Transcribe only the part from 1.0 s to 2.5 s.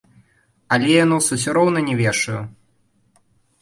нос ўсё роўна не вешаю!